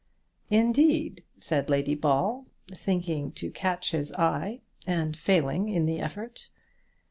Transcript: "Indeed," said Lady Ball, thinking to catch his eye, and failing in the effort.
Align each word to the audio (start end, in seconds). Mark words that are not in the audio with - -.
"Indeed," 0.49 1.23
said 1.37 1.69
Lady 1.69 1.93
Ball, 1.93 2.47
thinking 2.73 3.29
to 3.33 3.51
catch 3.51 3.91
his 3.91 4.11
eye, 4.13 4.61
and 4.87 5.15
failing 5.15 5.69
in 5.69 5.85
the 5.85 5.99
effort. 5.99 6.49